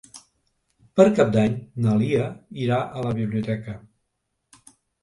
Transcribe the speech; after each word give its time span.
Per 0.99 1.05
Cap 1.19 1.29
d'Any 1.35 1.59
na 1.85 1.95
Lia 2.01 2.25
irà 2.65 2.81
a 2.87 3.07
la 3.11 3.15
biblioteca. 3.21 3.79